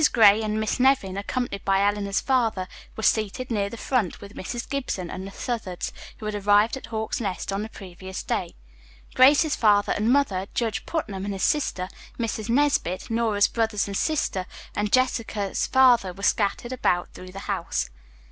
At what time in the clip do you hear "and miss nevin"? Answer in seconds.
0.41-1.15